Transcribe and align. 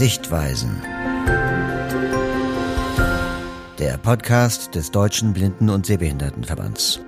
Sichtweisen. 0.00 0.80
Der 3.78 3.98
Podcast 3.98 4.74
des 4.74 4.90
Deutschen 4.90 5.34
Blinden- 5.34 5.68
und 5.68 5.84
Sehbehindertenverbands. 5.84 7.00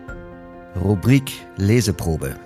Rubrik 0.78 1.32
Leseprobe. 1.56 2.36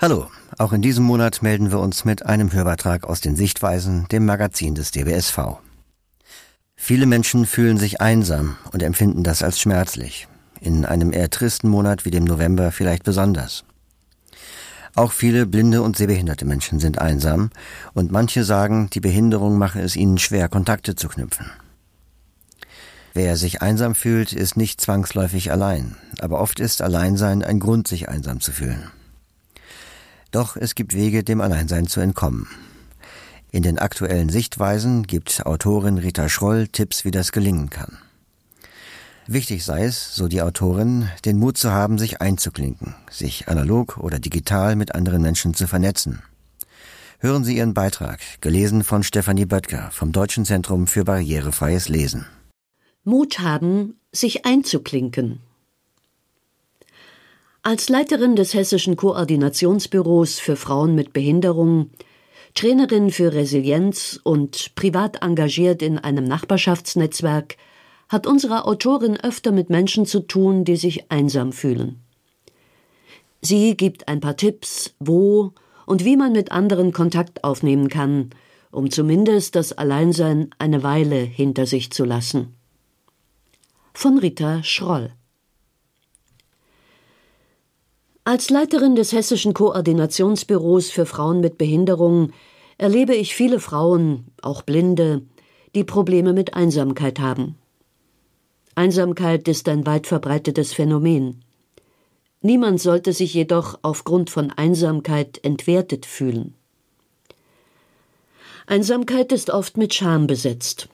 Hallo, 0.00 0.28
auch 0.56 0.72
in 0.72 0.80
diesem 0.80 1.04
Monat 1.04 1.42
melden 1.42 1.70
wir 1.70 1.80
uns 1.80 2.06
mit 2.06 2.24
einem 2.24 2.50
Hörbeitrag 2.50 3.04
aus 3.04 3.20
den 3.20 3.36
Sichtweisen, 3.36 4.08
dem 4.10 4.24
Magazin 4.24 4.74
des 4.74 4.92
DBSV. 4.92 5.58
Viele 6.74 7.04
Menschen 7.04 7.44
fühlen 7.44 7.76
sich 7.76 8.00
einsam 8.00 8.56
und 8.72 8.82
empfinden 8.82 9.24
das 9.24 9.42
als 9.42 9.60
schmerzlich. 9.60 10.26
In 10.58 10.86
einem 10.86 11.12
eher 11.12 11.28
tristen 11.28 11.68
Monat 11.68 12.06
wie 12.06 12.10
dem 12.10 12.24
November 12.24 12.72
vielleicht 12.72 13.04
besonders. 13.04 13.66
Auch 14.96 15.12
viele 15.12 15.46
blinde 15.46 15.82
und 15.82 15.96
sehbehinderte 15.96 16.44
Menschen 16.44 16.78
sind 16.78 16.98
einsam 16.98 17.50
und 17.94 18.12
manche 18.12 18.44
sagen, 18.44 18.88
die 18.90 19.00
Behinderung 19.00 19.58
mache 19.58 19.80
es 19.80 19.96
ihnen 19.96 20.18
schwer, 20.18 20.48
Kontakte 20.48 20.94
zu 20.94 21.08
knüpfen. 21.08 21.46
Wer 23.12 23.36
sich 23.36 23.62
einsam 23.62 23.94
fühlt, 23.94 24.32
ist 24.32 24.56
nicht 24.56 24.80
zwangsläufig 24.80 25.50
allein, 25.50 25.96
aber 26.20 26.40
oft 26.40 26.60
ist 26.60 26.82
Alleinsein 26.82 27.42
ein 27.42 27.60
Grund, 27.60 27.88
sich 27.88 28.08
einsam 28.08 28.40
zu 28.40 28.52
fühlen. 28.52 28.90
Doch 30.30 30.56
es 30.56 30.74
gibt 30.74 30.94
Wege, 30.94 31.22
dem 31.22 31.40
Alleinsein 31.40 31.86
zu 31.86 32.00
entkommen. 32.00 32.48
In 33.52 33.62
den 33.62 33.78
aktuellen 33.78 34.30
Sichtweisen 34.30 35.04
gibt 35.04 35.46
Autorin 35.46 35.98
Rita 35.98 36.28
Schroll 36.28 36.66
Tipps, 36.66 37.04
wie 37.04 37.12
das 37.12 37.30
gelingen 37.30 37.70
kann. 37.70 37.98
Wichtig 39.26 39.64
sei 39.64 39.84
es, 39.84 40.14
so 40.14 40.28
die 40.28 40.42
Autorin, 40.42 41.08
den 41.24 41.38
Mut 41.38 41.56
zu 41.56 41.70
haben, 41.70 41.98
sich 41.98 42.20
einzuklinken, 42.20 42.94
sich 43.10 43.48
analog 43.48 43.96
oder 43.96 44.18
digital 44.18 44.76
mit 44.76 44.94
anderen 44.94 45.22
Menschen 45.22 45.54
zu 45.54 45.66
vernetzen. 45.66 46.22
Hören 47.20 47.42
Sie 47.42 47.56
Ihren 47.56 47.72
Beitrag, 47.72 48.20
gelesen 48.42 48.84
von 48.84 49.02
Stefanie 49.02 49.46
Böttger 49.46 49.90
vom 49.92 50.12
Deutschen 50.12 50.44
Zentrum 50.44 50.86
für 50.86 51.04
barrierefreies 51.04 51.88
Lesen. 51.88 52.26
Mut 53.02 53.38
haben, 53.38 53.98
sich 54.12 54.44
einzuklinken. 54.44 55.40
Als 57.62 57.88
Leiterin 57.88 58.36
des 58.36 58.52
Hessischen 58.52 58.96
Koordinationsbüros 58.96 60.38
für 60.38 60.56
Frauen 60.56 60.94
mit 60.94 61.14
Behinderung, 61.14 61.88
Trainerin 62.52 63.10
für 63.10 63.32
Resilienz 63.32 64.20
und 64.22 64.74
privat 64.74 65.22
engagiert 65.22 65.80
in 65.80 65.98
einem 65.98 66.24
Nachbarschaftsnetzwerk 66.24 67.56
hat 68.14 68.28
unsere 68.28 68.64
Autorin 68.64 69.18
öfter 69.18 69.50
mit 69.50 69.70
Menschen 69.70 70.06
zu 70.06 70.20
tun, 70.20 70.64
die 70.64 70.76
sich 70.76 71.10
einsam 71.10 71.52
fühlen. 71.52 72.00
Sie 73.42 73.76
gibt 73.76 74.06
ein 74.06 74.20
paar 74.20 74.36
Tipps, 74.36 74.94
wo 75.00 75.52
und 75.84 76.04
wie 76.04 76.16
man 76.16 76.30
mit 76.30 76.52
anderen 76.52 76.92
Kontakt 76.92 77.42
aufnehmen 77.42 77.88
kann, 77.88 78.30
um 78.70 78.88
zumindest 78.88 79.56
das 79.56 79.72
Alleinsein 79.72 80.50
eine 80.58 80.84
Weile 80.84 81.16
hinter 81.16 81.66
sich 81.66 81.90
zu 81.90 82.04
lassen. 82.04 82.54
Von 83.92 84.18
Rita 84.18 84.62
Schroll 84.62 85.10
Als 88.22 88.48
Leiterin 88.48 88.94
des 88.94 89.12
Hessischen 89.12 89.54
Koordinationsbüros 89.54 90.90
für 90.90 91.04
Frauen 91.04 91.40
mit 91.40 91.58
Behinderung 91.58 92.30
erlebe 92.78 93.16
ich 93.16 93.34
viele 93.34 93.58
Frauen, 93.58 94.26
auch 94.40 94.62
Blinde, 94.62 95.22
die 95.74 95.84
Probleme 95.84 96.32
mit 96.32 96.54
Einsamkeit 96.54 97.18
haben. 97.18 97.56
Einsamkeit 98.76 99.46
ist 99.46 99.68
ein 99.68 99.86
weit 99.86 100.08
verbreitetes 100.08 100.72
Phänomen. 100.72 101.42
Niemand 102.40 102.80
sollte 102.80 103.12
sich 103.12 103.32
jedoch 103.32 103.78
aufgrund 103.82 104.30
von 104.30 104.50
Einsamkeit 104.50 105.38
entwertet 105.44 106.06
fühlen. 106.06 106.54
Einsamkeit 108.66 109.30
ist 109.30 109.50
oft 109.50 109.76
mit 109.76 109.94
Scham 109.94 110.26
besetzt. 110.26 110.88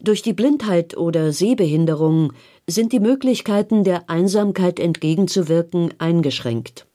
Durch 0.00 0.22
die 0.22 0.32
Blindheit 0.32 0.96
oder 0.96 1.32
Sehbehinderung 1.32 2.32
sind 2.66 2.92
die 2.92 3.00
Möglichkeiten 3.00 3.84
der 3.84 4.08
Einsamkeit 4.08 4.80
entgegenzuwirken 4.80 5.92
eingeschränkt. 5.98 6.86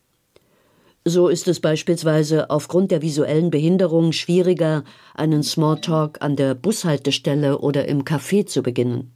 So 1.06 1.28
ist 1.28 1.48
es 1.50 1.60
beispielsweise 1.60 2.50
aufgrund 2.50 2.92
der 2.92 3.02
visuellen 3.02 3.52
Behinderung 3.52 4.14
schwieriger, 4.14 4.86
einen 5.14 5.44
Smalltalk 5.44 6.22
an 6.22 6.38
der 6.38 6.56
Bushaltestelle 6.56 7.60
oder 7.60 7.88
im 7.88 8.04
Café 8.04 8.46
zu 8.46 8.64
beginnen. 8.64 9.12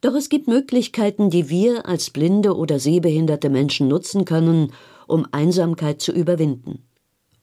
Doch 0.00 0.14
es 0.14 0.28
gibt 0.28 0.46
Möglichkeiten, 0.46 1.28
die 1.28 1.48
wir 1.48 1.86
als 1.86 2.10
blinde 2.10 2.56
oder 2.56 2.78
sehbehinderte 2.78 3.50
Menschen 3.50 3.88
nutzen 3.88 4.24
können, 4.24 4.72
um 5.08 5.26
Einsamkeit 5.32 6.00
zu 6.00 6.12
überwinden. 6.12 6.84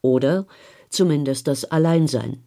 Oder 0.01 0.45
zumindest 0.89 1.47
das 1.47 1.65
Alleinsein. 1.65 2.43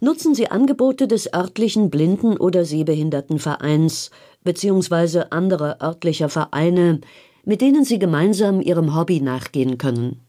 Nutzen 0.00 0.34
Sie 0.34 0.48
Angebote 0.50 1.08
des 1.08 1.34
örtlichen 1.34 1.90
Blinden- 1.90 2.38
oder 2.38 2.64
Sehbehindertenvereins 2.64 4.10
bzw. 4.44 5.24
anderer 5.30 5.82
örtlicher 5.82 6.28
Vereine, 6.28 7.00
mit 7.44 7.60
denen 7.60 7.84
Sie 7.84 7.98
gemeinsam 7.98 8.60
Ihrem 8.60 8.94
Hobby 8.94 9.20
nachgehen 9.20 9.76
können. 9.76 10.20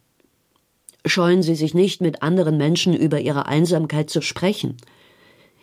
Scheuen 1.06 1.44
Sie 1.44 1.56
sich 1.56 1.76
nicht, 1.76 2.02
mit 2.02 2.24
anderen 2.24 2.58
Menschen 2.58 2.96
über 2.96 3.22
Ihre 3.22 3.46
Einsamkeit 3.46 4.10
zu 4.10 4.22
sprechen– 4.22 4.76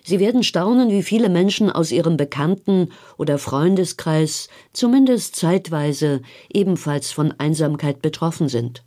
Sie 0.09 0.21
werden 0.21 0.44
staunen, 0.44 0.89
wie 0.91 1.03
viele 1.03 1.28
Menschen 1.28 1.69
aus 1.69 1.91
ihrem 1.91 2.17
Bekannten- 2.17 2.93
oder 3.17 3.39
Freundeskreis 3.39 4.49
zumindest 4.72 5.34
zeitweise 5.34 6.22
ebenfalls 6.49 7.11
von 7.11 7.34
Einsamkeit 7.39 8.03
betroffen 8.03 8.49
sind. 8.49 8.84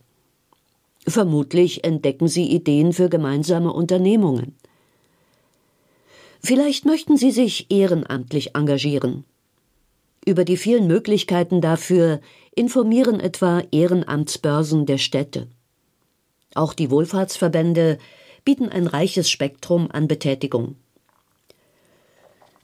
Vermutlich 1.06 1.84
entdecken 1.84 2.29
Sie 2.29 2.46
Ideen 2.46 2.94
für 2.94 3.09
gemeinsame 3.09 3.74
Unternehmungen. 3.74 4.56
Vielleicht 6.41 6.85
möchten 6.85 7.18
Sie 7.18 7.31
sich 7.31 7.69
ehrenamtlich 7.69 8.56
engagieren. 8.56 9.25
Über 10.25 10.46
die 10.46 10.56
vielen 10.56 10.88
Möglichkeiten 10.88 11.59
dafür 11.59 12.22
informieren 12.56 13.19
etwa 13.19 13.62
Ehrenamtsbörsen 13.72 14.85
der 14.85 14.97
Städte. 14.97 15.47
Auch 16.56 16.74
die 16.74 16.90
Wohlfahrtsverbände 16.90 17.97
bieten 18.46 18.69
ein 18.69 18.88
reiches 18.88 19.29
Spektrum 19.29 19.91
an 19.91 20.08
Betätigung. 20.08 20.78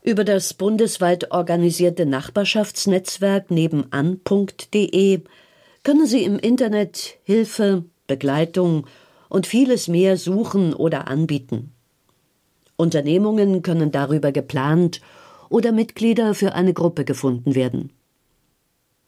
Über 0.06 0.22
das 0.22 0.54
bundesweit 0.54 1.32
organisierte 1.32 2.06
Nachbarschaftsnetzwerk 2.06 3.50
nebenan.de 3.50 5.20
können 5.82 6.06
Sie 6.06 6.22
im 6.22 6.38
Internet 6.38 7.18
Hilfe, 7.24 7.84
Begleitung 8.06 8.86
und 9.28 9.48
vieles 9.48 9.88
mehr 9.88 10.16
suchen 10.16 10.74
oder 10.74 11.08
anbieten. 11.08 11.72
Unternehmungen 12.76 13.62
können 13.62 13.90
darüber 13.90 14.30
geplant 14.30 15.00
oder 15.48 15.72
Mitglieder 15.72 16.34
für 16.34 16.54
eine 16.54 16.72
Gruppe 16.72 17.04
gefunden 17.04 17.56
werden. 17.56 17.92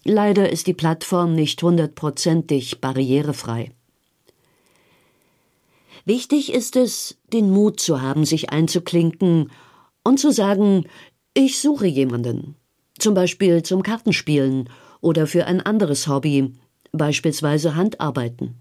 Leider 0.03 0.51
ist 0.51 0.67
die 0.67 0.75
Plattform 0.75 1.33
nicht 1.33 1.63
hundertprozentig 1.63 2.81
barrierefrei. 2.81 3.71
Wichtig 6.05 6.53
ist 6.53 6.75
es, 6.75 7.19
den 7.33 7.51
Mut 7.51 7.79
zu 7.79 8.03
haben, 8.03 8.25
sich 8.25 8.51
einzuklinken 8.51 9.53
und 10.09 10.19
zu 10.19 10.33
sagen, 10.33 10.87
ich 11.35 11.61
suche 11.61 11.87
jemanden, 11.87 12.57
zum 12.99 13.13
Beispiel 13.13 13.63
zum 13.63 13.83
Kartenspielen 13.83 14.71
oder 15.03 15.27
für 15.27 15.45
ein 15.45 15.61
anderes 15.61 16.09
Hobby, 16.09 16.55
beispielsweise 16.93 17.77
Handarbeiten. 17.77 18.55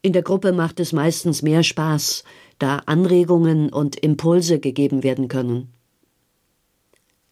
In 0.00 0.12
der 0.12 0.22
Gruppe 0.22 0.52
macht 0.52 0.78
es 0.78 0.92
meistens 0.92 1.42
mehr 1.42 1.64
Spaß, 1.64 2.22
da 2.60 2.78
Anregungen 2.86 3.68
und 3.68 3.96
Impulse 3.96 4.60
gegeben 4.60 5.02
werden 5.02 5.26
können. 5.26 5.72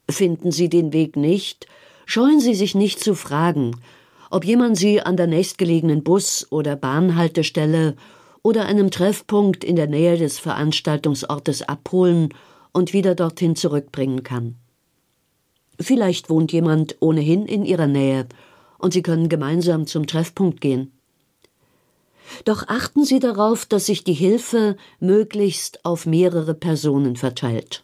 Finden 0.09 0.51
Sie 0.51 0.67
den 0.67 0.91
Weg 0.91 1.15
nicht, 1.15 1.67
scheuen 2.05 2.41
Sie 2.41 2.55
sich 2.55 2.75
nicht 2.75 2.99
zu 2.99 3.15
fragen, 3.15 3.77
ob 4.29 4.43
jemand 4.43 4.77
Sie 4.77 5.01
an 5.01 5.15
der 5.15 5.27
nächstgelegenen 5.27 6.03
Bus- 6.03 6.45
oder 6.51 6.75
Bahnhaltestelle 6.75 7.95
oder 8.43 8.65
einem 8.65 8.91
Treffpunkt 8.91 9.63
in 9.63 9.77
der 9.77 9.87
Nähe 9.87 10.17
des 10.17 10.39
Veranstaltungsortes 10.39 11.61
abholen 11.61 12.33
und 12.73 12.93
wieder 12.93 13.15
dorthin 13.15 13.55
zurückbringen 13.55 14.23
kann. 14.23 14.55
Vielleicht 15.79 16.29
wohnt 16.29 16.51
jemand 16.51 16.97
ohnehin 16.99 17.45
in 17.45 17.65
ihrer 17.65 17.87
Nähe 17.87 18.27
und 18.77 18.93
Sie 18.93 19.01
können 19.01 19.29
gemeinsam 19.29 19.87
zum 19.87 20.07
Treffpunkt 20.07 20.61
gehen. 20.61 20.91
Doch 22.45 22.67
achten 22.67 23.03
Sie 23.03 23.19
darauf, 23.19 23.65
dass 23.65 23.87
sich 23.87 24.03
die 24.03 24.13
Hilfe 24.13 24.77
möglichst 24.99 25.83
auf 25.85 26.05
mehrere 26.05 26.53
Personen 26.53 27.15
verteilt. 27.15 27.83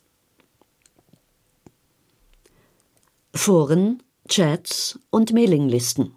Foren, 3.34 4.02
Chats 4.28 5.00
und 5.10 5.34
Mailinglisten. 5.34 6.17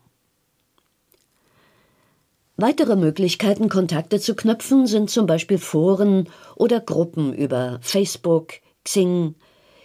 Weitere 2.62 2.94
Möglichkeiten, 2.94 3.70
Kontakte 3.70 4.20
zu 4.20 4.34
knüpfen, 4.34 4.86
sind 4.86 5.08
zum 5.08 5.24
Beispiel 5.24 5.56
Foren 5.56 6.28
oder 6.56 6.78
Gruppen 6.78 7.32
über 7.32 7.78
Facebook, 7.80 8.52
Xing, 8.84 9.34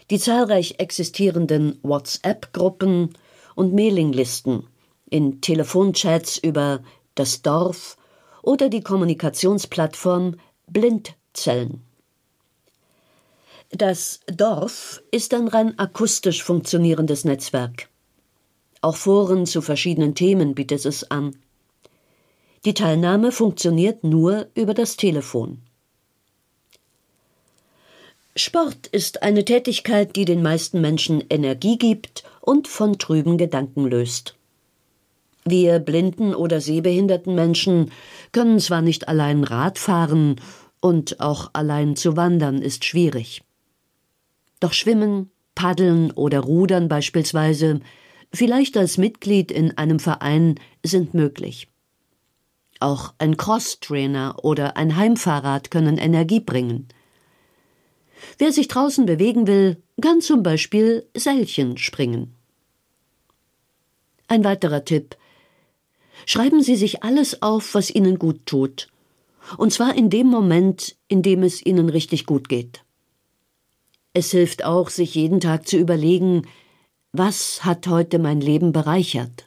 die 0.10 0.20
zahlreich 0.20 0.76
existierenden 0.78 1.80
WhatsApp-Gruppen 1.84 3.14
und 3.56 3.74
Mailinglisten, 3.74 4.68
in 5.10 5.40
Telefonchats 5.40 6.38
über 6.38 6.84
das 7.16 7.42
Dorf 7.42 7.96
oder 8.42 8.68
die 8.68 8.82
Kommunikationsplattform 8.82 10.36
Blindzellen. 10.68 11.82
Das 13.70 14.20
Dorf 14.28 15.02
ist 15.12 15.34
ein 15.34 15.48
rein 15.48 15.80
akustisch 15.80 16.44
funktionierendes 16.44 17.24
Netzwerk. 17.24 17.88
Auch 18.82 18.98
Foren 18.98 19.46
zu 19.46 19.62
verschiedenen 19.62 20.14
Themen 20.14 20.56
bietet 20.56 20.86
es 20.86 21.10
an. 21.10 21.38
Die 22.66 22.74
Teilnahme 22.74 23.32
funktioniert 23.32 24.04
nur 24.04 24.48
über 24.56 24.74
das 24.74 24.98
Telefon. 24.98 25.62
Sport 28.36 28.88
ist 28.88 29.22
eine 29.22 29.46
Tätigkeit, 29.46 30.16
die 30.16 30.26
den 30.26 30.42
meisten 30.42 30.82
Menschen 30.82 31.24
Energie 31.30 31.78
gibt 31.78 32.24
und 32.42 32.68
von 32.68 32.98
trüben 32.98 33.38
Gedanken 33.38 33.86
löst. 33.86 34.36
Wir 35.46 35.78
blinden 35.78 36.34
oder 36.34 36.60
sehbehinderten 36.60 37.36
Menschen 37.36 37.92
können 38.32 38.60
zwar 38.60 38.82
nicht 38.82 39.08
allein 39.08 39.44
Rad 39.44 39.78
fahren 39.78 40.42
und 40.82 41.20
auch 41.22 41.52
allein 41.54 41.96
zu 41.96 42.18
wandern 42.18 42.64
ist 42.64 42.84
schwierig. 42.84 43.44
Doch 44.60 44.74
Schwimmen, 44.74 45.30
Paddeln 45.54 46.12
oder 46.12 46.40
Rudern 46.40 46.88
beispielsweise, 46.88 47.80
vielleicht 48.34 48.76
als 48.76 48.98
Mitglied 48.98 49.52
in 49.52 49.78
einem 49.78 50.00
Verein, 50.00 50.60
sind 50.84 51.14
möglich. 51.14 51.68
Auch 52.80 53.14
ein 53.18 53.38
Crosstrainer 53.38 54.44
oder 54.44 54.78
ein 54.78 54.96
Heimfahrrad 54.96 55.72
können 55.72 55.98
Energie 55.98 56.40
bringen. 56.40 56.88
Wer 58.38 58.52
sich 58.52 58.68
draußen 58.68 59.06
bewegen 59.06 59.48
will, 59.48 59.82
kann 60.02 60.22
zum 60.22 60.44
Beispiel 60.44 61.08
Seilchen 61.16 61.78
springen. 61.78 62.36
Ein 64.28 64.44
weiterer 64.44 64.84
Tipp. 64.84 65.16
Schreiben 66.26 66.64
Sie 66.64 66.76
sich 66.76 67.04
alles 67.04 67.42
auf, 67.42 67.76
was 67.76 67.94
Ihnen 67.94 68.18
gut 68.18 68.46
tut. 68.46 68.90
Und 69.58 69.72
zwar 69.72 69.96
in 69.96 70.10
dem 70.10 70.28
Moment, 70.28 70.96
in 71.08 71.22
dem 71.22 71.44
es 71.44 71.64
Ihnen 71.66 71.90
richtig 71.90 72.26
gut 72.26 72.50
geht. 72.50 72.84
Es 74.14 74.32
hilft 74.32 74.64
auch, 74.66 74.90
sich 74.90 75.14
jeden 75.16 75.40
Tag 75.40 75.68
zu 75.68 75.78
überlegen, 75.78 76.48
was 77.12 77.64
hat 77.64 77.88
heute 77.88 78.18
mein 78.18 78.42
Leben 78.42 78.72
bereichert? 78.72 79.45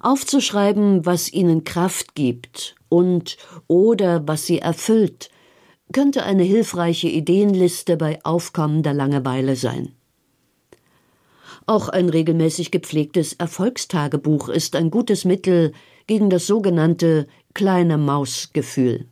Aufzuschreiben, 0.00 1.04
was 1.04 1.32
ihnen 1.32 1.64
Kraft 1.64 2.14
gibt 2.14 2.76
und 2.88 3.36
oder 3.66 4.26
was 4.26 4.46
sie 4.46 4.58
erfüllt, 4.58 5.30
könnte 5.92 6.24
eine 6.24 6.42
hilfreiche 6.42 7.08
Ideenliste 7.08 7.96
bei 7.96 8.18
aufkommender 8.24 8.94
Langeweile 8.94 9.56
sein. 9.56 9.94
Auch 11.66 11.88
ein 11.88 12.08
regelmäßig 12.08 12.70
gepflegtes 12.70 13.34
Erfolgstagebuch 13.34 14.48
ist 14.48 14.74
ein 14.74 14.90
gutes 14.90 15.24
Mittel 15.24 15.72
gegen 16.06 16.28
das 16.28 16.46
sogenannte 16.46 17.26
kleine 17.54 17.98
Mausgefühl. 17.98 19.06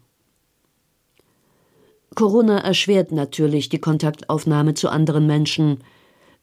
Corona 2.16 2.58
erschwert 2.58 3.12
natürlich 3.12 3.68
die 3.68 3.78
Kontaktaufnahme 3.78 4.74
zu 4.74 4.88
anderen 4.88 5.26
Menschen, 5.26 5.78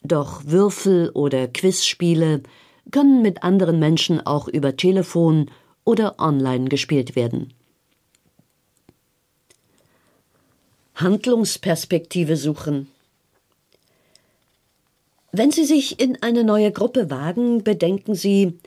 doch 0.01 0.43
Würfel 0.45 1.09
oder 1.09 1.47
Quizspiele 1.47 2.43
können 2.91 3.21
mit 3.21 3.43
anderen 3.43 3.79
Menschen 3.79 4.25
auch 4.25 4.47
über 4.47 4.75
Telefon 4.77 5.51
oder 5.83 6.19
online 6.19 6.65
gespielt 6.65 7.15
werden. 7.15 7.53
Handlungsperspektive 10.95 12.37
suchen. 12.37 12.87
Wenn 15.31 15.51
Sie 15.51 15.65
sich 15.65 15.99
in 15.99 16.21
eine 16.23 16.43
neue 16.43 16.71
Gruppe 16.71 17.09
wagen, 17.11 17.63
bedenken 17.63 18.15
Sie, 18.15 18.57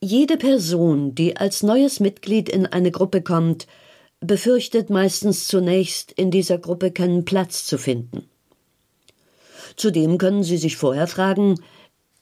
jede 0.00 0.36
Person, 0.36 1.14
die 1.14 1.36
als 1.36 1.62
neues 1.62 2.00
Mitglied 2.00 2.50
in 2.50 2.66
eine 2.66 2.90
Gruppe 2.90 3.22
kommt, 3.22 3.66
befürchtet 4.20 4.90
meistens 4.90 5.48
zunächst, 5.48 6.12
in 6.12 6.30
dieser 6.30 6.58
Gruppe 6.58 6.90
keinen 6.90 7.24
Platz 7.24 7.64
zu 7.64 7.78
finden. 7.78 8.28
Zudem 9.76 10.18
können 10.18 10.42
Sie 10.42 10.58
sich 10.58 10.76
vorher 10.76 11.06
fragen, 11.06 11.56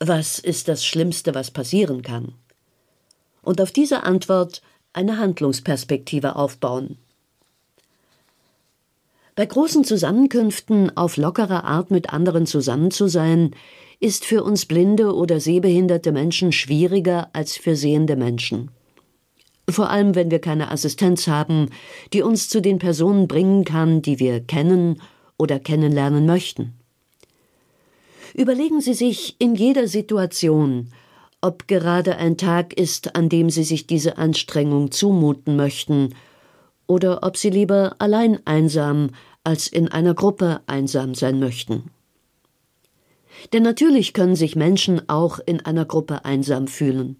was 0.09 0.39
ist 0.39 0.69
das 0.69 0.85
Schlimmste, 0.85 1.35
was 1.35 1.51
passieren 1.51 2.03
kann? 2.03 2.35
Und 3.43 3.61
auf 3.61 3.73
diese 3.73 4.05
Antwort 4.05 4.63
eine 4.93 5.19
Handlungsperspektive 5.19 6.37
aufbauen. 6.37 6.99
Bei 9.35 9.47
großen 9.47 9.85
Zusammenkünften 9.85 10.97
auf 10.97 11.17
lockere 11.17 11.65
Art 11.65 11.91
mit 11.91 12.13
anderen 12.13 12.47
zusammen 12.47 12.91
zu 12.91 13.09
sein, 13.09 13.55
ist 13.99 14.25
für 14.25 14.45
uns 14.45 14.67
blinde 14.67 15.15
oder 15.15 15.41
sehbehinderte 15.41 16.13
Menschen 16.13 16.53
schwieriger 16.53 17.31
als 17.33 17.57
für 17.57 17.77
sehende 17.77 18.17
Menschen 18.17 18.71
vor 19.69 19.91
allem 19.91 20.15
wenn 20.15 20.31
wir 20.31 20.41
keine 20.41 20.71
Assistenz 20.71 21.27
haben, 21.27 21.71
die 22.13 22.23
uns 22.23 22.49
zu 22.49 22.61
den 22.61 22.79
Personen 22.79 23.29
bringen 23.29 23.65
kann, 23.65 24.03
die 24.03 24.19
wir 24.19 24.41
kennen 24.41 25.01
oder 25.39 25.59
kennenlernen 25.59 26.27
möchten. 26.27 26.75
Überlegen 28.35 28.81
Sie 28.81 28.95
sich 28.95 29.37
in 29.39 29.55
jeder 29.55 29.89
Situation, 29.89 30.89
ob 31.41 31.69
gerade 31.69 32.17
ein 32.17 32.37
Tag 32.37 32.73
ist, 32.73 33.15
an 33.15 33.29
dem 33.29 33.51
Sie 33.51 33.65
sich 33.65 33.87
diese 33.87 34.17
Anstrengung 34.17 34.91
zumuten 34.91 35.57
möchten, 35.57 36.15
oder 36.87 37.23
ob 37.23 37.37
Sie 37.37 37.51
lieber 37.51 37.97
allein 37.99 38.39
einsam 38.47 39.11
als 39.45 39.67
in 39.67 39.89
einer 39.89 40.15
Gruppe 40.15 40.61
einsam 40.67 41.15
sein 41.15 41.41
möchten. 41.41 41.91
Denn 43.53 43.63
natürlich 43.63 44.13
können 44.13 44.37
sich 44.37 44.57
Menschen 44.57 45.09
auch 45.09 45.39
in 45.45 45.61
einer 45.65 45.85
Gruppe 45.85 46.25
einsam 46.25 46.69
fühlen. 46.69 47.17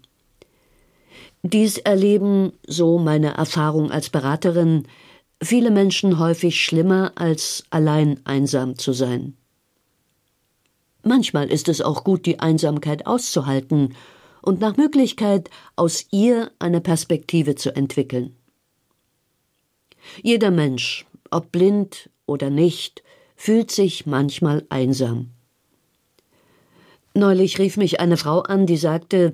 Dies 1.43 1.77
erleben, 1.77 2.53
so 2.65 2.97
meine 2.97 3.33
Erfahrung 3.33 3.91
als 3.91 4.09
Beraterin, 4.09 4.87
viele 5.41 5.71
Menschen 5.71 6.17
häufig 6.17 6.63
schlimmer, 6.63 7.11
als 7.15 7.65
allein 7.69 8.21
einsam 8.23 8.77
zu 8.77 8.93
sein. 8.93 9.35
Manchmal 11.03 11.51
ist 11.51 11.67
es 11.67 11.81
auch 11.81 12.03
gut, 12.03 12.25
die 12.25 12.39
Einsamkeit 12.39 13.05
auszuhalten 13.05 13.95
und 14.41 14.59
nach 14.59 14.77
Möglichkeit 14.77 15.49
aus 15.75 16.07
ihr 16.11 16.51
eine 16.59 16.81
Perspektive 16.81 17.55
zu 17.55 17.75
entwickeln. 17.75 18.35
Jeder 20.21 20.51
Mensch, 20.51 21.05
ob 21.29 21.51
blind 21.51 22.09
oder 22.25 22.49
nicht, 22.49 23.03
fühlt 23.35 23.71
sich 23.71 24.05
manchmal 24.05 24.65
einsam. 24.69 25.31
Neulich 27.13 27.59
rief 27.59 27.77
mich 27.77 27.99
eine 27.99 28.17
Frau 28.17 28.39
an, 28.39 28.65
die 28.65 28.77
sagte, 28.77 29.31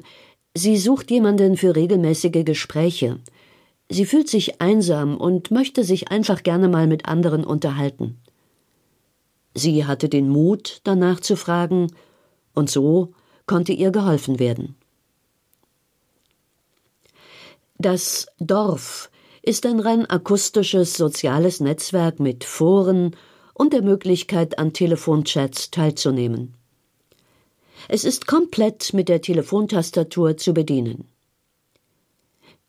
Sie 0.56 0.78
sucht 0.78 1.12
jemanden 1.12 1.58
für 1.58 1.76
regelmäßige 1.76 2.44
Gespräche. 2.44 3.20
Sie 3.88 4.06
fühlt 4.06 4.28
sich 4.28 4.62
einsam 4.62 5.16
und 5.18 5.52
möchte 5.52 5.84
sich 5.84 6.12
einfach 6.12 6.44
gerne 6.44 6.68
mal 6.68 6.88
mit 6.88 7.06
anderen 7.06 7.44
unterhalten. 7.44 8.20
Sie 9.60 9.86
hatte 9.86 10.08
den 10.10 10.30
Mut, 10.30 10.80
danach 10.86 11.20
zu 11.20 11.36
fragen, 11.36 11.92
und 12.54 12.70
so 12.70 13.13
konnte 13.46 13.74
ihr 13.74 13.92
geholfen 13.92 14.39
werden. 14.39 14.75
Das 17.78 18.28
Dorf 18.39 19.10
ist 19.42 19.66
ein 19.66 19.80
rein 19.80 20.06
akustisches 20.06 20.96
soziales 20.96 21.60
Netzwerk 21.60 22.20
mit 22.20 22.44
Foren 22.44 23.16
und 23.54 23.74
der 23.74 23.82
Möglichkeit, 23.82 24.60
an 24.60 24.74
Telefonchats 24.74 25.72
teilzunehmen. 25.72 26.56
Es 27.88 28.04
ist 28.04 28.28
komplett 28.28 28.94
mit 28.94 29.10
der 29.10 29.22
Telefontastatur 29.22 30.38
zu 30.38 30.54
bedienen. 30.54 31.08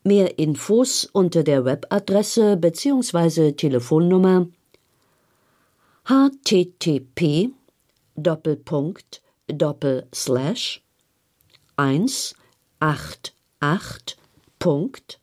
Mehr 0.03 0.39
Infos 0.39 1.07
unter 1.11 1.43
der 1.43 1.63
Webadresse 1.63 2.57
bzw. 2.57 3.51
Telefonnummer 3.51 4.47
http 6.03 7.51
Doppelpunkt 8.15 9.21
Doppelslash 9.47 10.81
188 11.77 14.17
Punkt 14.59 15.19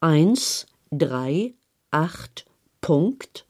138 0.00 2.44
Punkt 2.80 3.44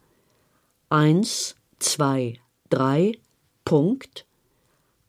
123 0.90 3.20
Punkt 3.64 4.26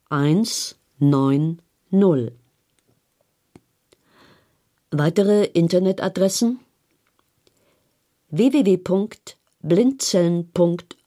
eins 0.08 0.78
neun 0.98 1.60
null. 1.90 2.32
Weitere 4.90 5.44
Internetadressen 5.44 6.60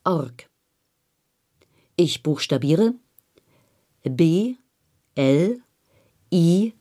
www.blindzellen.org 0.06 0.48
Ich 1.96 2.22
buchstabiere 2.22 2.94
B 4.04 4.54
L 5.14 5.60
I 6.30 6.72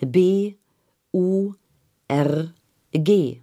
B 0.00 0.56
U 1.12 1.52
R 2.08 2.54
G 2.92 3.42